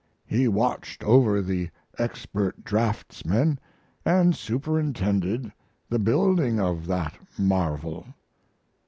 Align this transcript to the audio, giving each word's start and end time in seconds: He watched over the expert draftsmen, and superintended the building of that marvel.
He 0.25 0.47
watched 0.47 1.03
over 1.03 1.43
the 1.43 1.69
expert 1.99 2.63
draftsmen, 2.63 3.59
and 4.03 4.35
superintended 4.35 5.51
the 5.91 5.99
building 5.99 6.59
of 6.59 6.87
that 6.87 7.15
marvel. 7.37 8.07